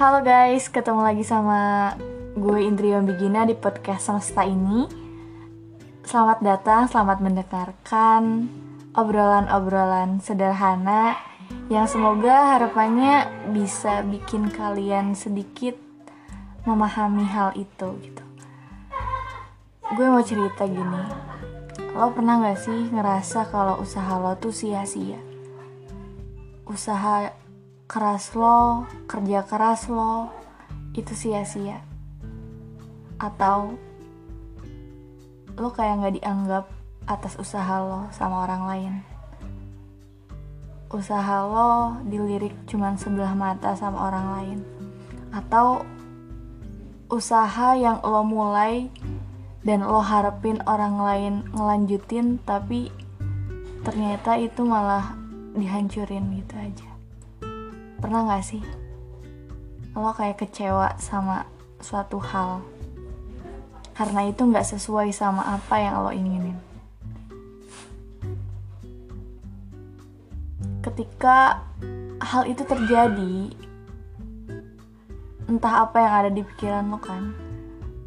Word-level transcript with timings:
Halo 0.00 0.24
guys, 0.24 0.72
ketemu 0.72 1.04
lagi 1.04 1.20
sama 1.20 1.92
gue 2.32 2.64
Indriyo 2.64 3.04
Bigina 3.04 3.44
di 3.44 3.52
podcast 3.52 4.08
semesta 4.08 4.48
ini. 4.48 4.88
Selamat 6.08 6.40
datang, 6.40 6.88
selamat 6.88 7.20
mendengarkan 7.20 8.48
obrolan-obrolan 8.96 10.24
sederhana 10.24 11.20
Yang 11.68 12.00
semoga 12.00 12.56
harapannya 12.56 13.28
bisa 13.52 14.00
bikin 14.08 14.48
kalian 14.48 15.12
sedikit 15.12 15.76
memahami 16.64 17.28
hal 17.28 17.52
itu 17.60 17.92
gitu. 18.00 18.24
Gue 20.00 20.06
mau 20.08 20.24
cerita 20.24 20.64
gini. 20.64 21.04
Lo 21.92 22.08
pernah 22.16 22.40
gak 22.40 22.56
sih 22.56 22.88
ngerasa 22.88 23.52
kalau 23.52 23.84
usaha 23.84 24.16
lo 24.16 24.32
tuh 24.40 24.48
sia-sia? 24.48 25.20
Usaha 26.64 27.36
keras 27.90 28.38
lo, 28.38 28.86
kerja 29.10 29.42
keras 29.42 29.90
lo, 29.90 30.30
itu 30.94 31.10
sia-sia. 31.10 31.82
Atau 33.18 33.74
lo 35.58 35.74
kayak 35.74 36.06
gak 36.06 36.14
dianggap 36.22 36.64
atas 37.10 37.34
usaha 37.34 37.82
lo 37.82 38.06
sama 38.14 38.46
orang 38.46 38.62
lain. 38.70 38.94
Usaha 40.86 41.42
lo 41.42 41.98
dilirik 42.06 42.54
cuman 42.70 42.94
sebelah 42.94 43.34
mata 43.34 43.74
sama 43.74 44.06
orang 44.06 44.26
lain. 44.38 44.58
Atau 45.34 45.82
usaha 47.10 47.74
yang 47.74 47.98
lo 48.06 48.22
mulai 48.22 48.86
dan 49.66 49.82
lo 49.82 49.98
harapin 49.98 50.62
orang 50.62 50.94
lain 50.94 51.34
ngelanjutin 51.50 52.38
tapi 52.46 52.94
ternyata 53.82 54.38
itu 54.38 54.62
malah 54.62 55.18
dihancurin 55.58 56.38
gitu 56.38 56.54
aja 56.54 56.89
pernah 58.00 58.24
gak 58.24 58.42
sih? 58.42 58.64
Lo 59.92 60.10
kayak 60.16 60.40
kecewa 60.40 60.96
sama 60.96 61.44
suatu 61.78 62.16
hal. 62.16 62.64
Karena 63.92 64.24
itu 64.24 64.48
gak 64.48 64.64
sesuai 64.64 65.12
sama 65.12 65.44
apa 65.44 65.76
yang 65.76 66.00
lo 66.00 66.10
inginin. 66.10 66.56
Ketika 70.80 71.60
hal 72.24 72.48
itu 72.48 72.64
terjadi 72.64 73.52
entah 75.44 75.84
apa 75.84 75.96
yang 76.00 76.12
ada 76.24 76.30
di 76.32 76.40
pikiran 76.40 76.88
lo 76.88 76.96
kan 76.96 77.36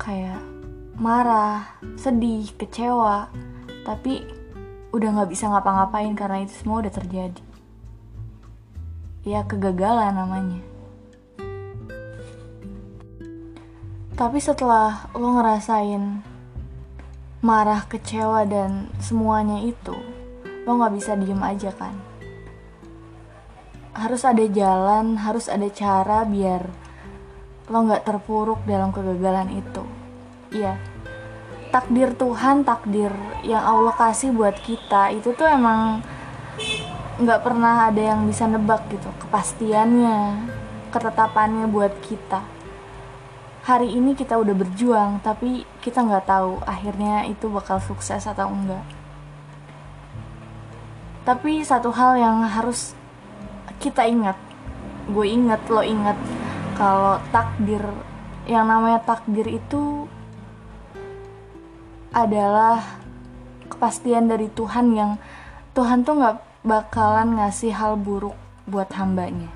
kayak 0.02 0.42
marah, 0.98 1.78
sedih, 1.98 2.50
kecewa, 2.58 3.30
tapi 3.86 4.26
udah 4.94 5.22
gak 5.22 5.30
bisa 5.30 5.50
ngapa-ngapain 5.50 6.14
karena 6.18 6.46
itu 6.46 6.54
semua 6.58 6.82
udah 6.82 6.94
terjadi. 6.94 7.53
Ya 9.24 9.48
kegagalan 9.48 10.16
namanya. 10.16 10.60
Tapi 14.14 14.38
setelah 14.38 15.10
lo 15.18 15.40
ngerasain 15.40 16.22
marah, 17.42 17.88
kecewa, 17.90 18.46
dan 18.46 18.94
semuanya 19.02 19.64
itu, 19.64 19.96
lo 20.68 20.80
gak 20.80 20.94
bisa 20.96 21.18
diem 21.18 21.40
aja 21.42 21.74
kan. 21.74 21.96
Harus 23.96 24.24
ada 24.24 24.46
jalan, 24.46 25.18
harus 25.18 25.50
ada 25.50 25.68
cara 25.72 26.24
biar 26.24 26.84
lo 27.72 27.80
gak 27.88 28.04
terpuruk 28.04 28.60
dalam 28.68 28.92
kegagalan 28.92 29.48
itu 29.56 29.84
iya 30.52 30.76
takdir 31.72 32.12
Tuhan 32.12 32.68
takdir 32.68 33.12
yang 33.42 33.64
Allah 33.64 33.96
kasih 33.96 34.36
buat 34.36 34.60
kita 34.60 35.16
itu 35.16 35.32
tuh 35.32 35.48
emang 35.48 36.04
nggak 37.14 37.46
pernah 37.46 37.94
ada 37.94 38.02
yang 38.02 38.26
bisa 38.26 38.50
nebak 38.50 38.90
gitu 38.90 39.06
kepastiannya 39.22 40.50
ketetapannya 40.90 41.66
buat 41.70 41.94
kita. 42.06 42.42
Hari 43.64 43.90
ini 43.96 44.14
kita 44.14 44.38
udah 44.38 44.54
berjuang 44.54 45.22
tapi 45.22 45.66
kita 45.82 46.06
nggak 46.06 46.26
tahu 46.26 46.62
akhirnya 46.66 47.26
itu 47.30 47.50
bakal 47.50 47.82
sukses 47.82 48.26
atau 48.26 48.50
enggak. 48.50 48.86
Tapi 51.24 51.64
satu 51.64 51.90
hal 51.94 52.20
yang 52.20 52.38
harus 52.46 52.94
kita 53.80 54.06
ingat 54.06 54.38
gue 55.04 55.28
inget 55.28 55.60
lo 55.68 55.84
inget 55.84 56.16
kalau 56.80 57.20
takdir 57.36 57.84
yang 58.48 58.68
namanya 58.68 59.04
takdir 59.04 59.44
itu 59.48 60.08
adalah 62.16 62.80
kepastian 63.68 64.32
dari 64.32 64.48
Tuhan 64.48 64.96
yang 64.96 65.12
Tuhan 65.76 66.08
tuh 66.08 66.16
nggak 66.22 66.53
bakalan 66.64 67.36
ngasih 67.36 67.76
hal 67.76 68.00
buruk 68.00 68.40
buat 68.64 68.88
hambanya. 68.96 69.52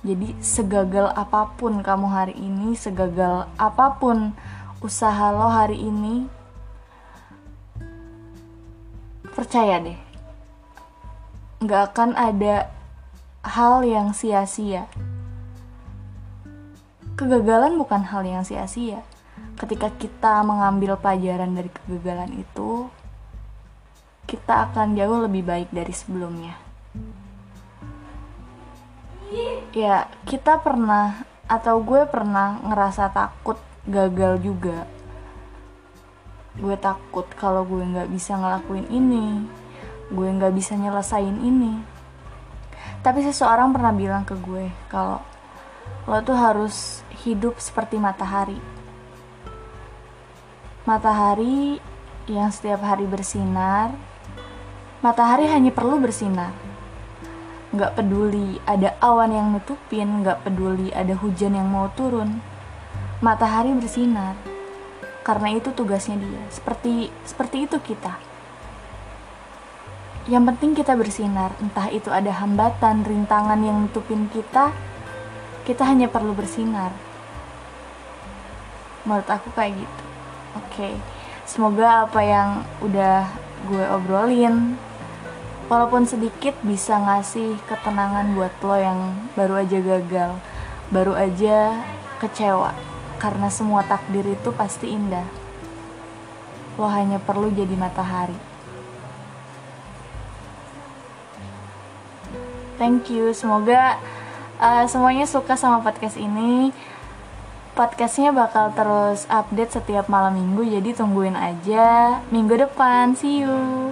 Jadi 0.00 0.36
segagal 0.40 1.12
apa 1.12 1.52
pun 1.56 1.84
kamu 1.84 2.06
hari 2.08 2.36
ini, 2.36 2.72
segagal 2.76 3.48
apa 3.60 3.96
pun 4.00 4.32
usaha 4.80 5.32
lo 5.32 5.48
hari 5.48 5.80
ini, 5.80 6.28
percaya 9.32 9.80
deh, 9.80 10.00
nggak 11.64 11.82
akan 11.92 12.16
ada 12.16 12.68
hal 13.44 13.84
yang 13.84 14.12
sia-sia. 14.16 14.88
Kegagalan 17.16 17.76
bukan 17.80 18.04
hal 18.04 18.24
yang 18.28 18.44
sia-sia 18.44 19.04
ketika 19.56 19.88
kita 19.96 20.44
mengambil 20.44 21.00
pelajaran 21.00 21.56
dari 21.56 21.70
kegagalan 21.72 22.32
itu, 22.44 22.92
kita 24.24 24.70
akan 24.70 24.96
jauh 24.96 25.24
lebih 25.24 25.44
baik 25.44 25.68
dari 25.70 25.94
sebelumnya. 25.94 26.56
Ya, 29.74 30.06
kita 30.24 30.62
pernah 30.62 31.26
atau 31.50 31.82
gue 31.82 32.06
pernah 32.06 32.62
ngerasa 32.62 33.10
takut 33.10 33.58
gagal 33.84 34.40
juga. 34.40 34.86
Gue 36.54 36.78
takut 36.78 37.26
kalau 37.34 37.66
gue 37.66 37.82
nggak 37.82 38.08
bisa 38.14 38.38
ngelakuin 38.38 38.86
ini, 38.88 39.42
gue 40.14 40.28
nggak 40.30 40.54
bisa 40.54 40.78
nyelesain 40.78 41.42
ini. 41.42 41.82
Tapi 43.02 43.20
seseorang 43.26 43.74
pernah 43.74 43.90
bilang 43.90 44.22
ke 44.22 44.38
gue 44.38 44.70
kalau 44.86 45.18
lo 46.08 46.20
tuh 46.22 46.36
harus 46.36 47.04
hidup 47.24 47.56
seperti 47.60 47.96
matahari 48.00 48.56
Matahari 50.84 51.80
yang 52.28 52.52
setiap 52.52 52.84
hari 52.84 53.08
bersinar, 53.08 53.96
matahari 55.04 55.44
hanya 55.52 55.68
perlu 55.68 56.00
bersinar. 56.00 56.56
Gak 57.76 57.92
peduli 57.92 58.56
ada 58.64 58.96
awan 59.04 59.36
yang 59.36 59.52
nutupin, 59.52 60.24
gak 60.24 60.48
peduli 60.48 60.88
ada 60.96 61.12
hujan 61.12 61.52
yang 61.52 61.68
mau 61.68 61.92
turun. 61.92 62.40
Matahari 63.20 63.76
bersinar, 63.76 64.32
karena 65.20 65.60
itu 65.60 65.76
tugasnya 65.76 66.16
dia. 66.16 66.40
Seperti 66.48 67.12
seperti 67.28 67.68
itu 67.68 67.76
kita. 67.84 68.16
Yang 70.24 70.56
penting 70.56 70.72
kita 70.72 70.96
bersinar, 70.96 71.52
entah 71.60 71.92
itu 71.92 72.08
ada 72.08 72.32
hambatan, 72.40 73.04
rintangan 73.04 73.60
yang 73.60 73.84
nutupin 73.84 74.32
kita, 74.32 74.72
kita 75.68 75.84
hanya 75.84 76.08
perlu 76.08 76.32
bersinar. 76.32 76.96
Menurut 79.04 79.28
aku 79.28 79.52
kayak 79.52 79.76
gitu. 79.76 80.04
Oke, 80.56 80.64
okay. 80.72 80.94
semoga 81.44 82.08
apa 82.08 82.24
yang 82.24 82.64
udah 82.80 83.28
gue 83.68 83.84
obrolin, 83.92 84.80
walaupun 85.68 86.04
sedikit 86.04 86.52
bisa 86.60 86.96
ngasih 86.96 87.56
ketenangan 87.68 88.36
buat 88.36 88.52
lo 88.60 88.76
yang 88.76 89.00
baru 89.32 89.64
aja 89.64 89.78
gagal, 89.80 90.30
baru 90.92 91.12
aja 91.16 91.84
kecewa, 92.20 92.76
karena 93.16 93.48
semua 93.48 93.84
takdir 93.84 94.24
itu 94.24 94.50
pasti 94.52 94.92
indah. 94.92 95.24
Lo 96.76 96.90
hanya 96.90 97.22
perlu 97.22 97.48
jadi 97.54 97.72
matahari. 97.78 98.36
Thank 102.74 103.06
you, 103.14 103.30
semoga 103.30 104.02
uh, 104.58 104.84
semuanya 104.90 105.24
suka 105.24 105.54
sama 105.54 105.80
podcast 105.80 106.18
ini 106.18 106.74
podcastnya 107.74 108.30
bakal 108.30 108.70
terus 108.70 109.26
update 109.26 109.74
setiap 109.74 110.06
malam 110.06 110.38
minggu 110.38 110.62
jadi 110.78 110.94
tungguin 110.94 111.34
aja 111.34 112.22
minggu 112.30 112.54
depan 112.54 113.18
see 113.18 113.42
you 113.42 113.90